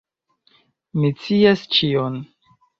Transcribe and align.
Mi 1.03 1.13
scias 1.19 1.69
ĉion. 1.77 2.21